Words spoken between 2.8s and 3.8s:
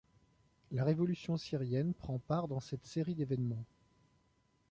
série d'événements.